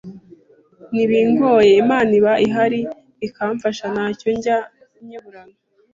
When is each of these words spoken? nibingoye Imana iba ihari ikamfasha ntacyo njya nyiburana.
nibingoye 0.93 1.73
Imana 1.83 2.11
iba 2.19 2.33
ihari 2.47 2.79
ikamfasha 3.27 3.85
ntacyo 3.93 4.27
njya 4.37 4.57
nyiburana. 5.05 5.55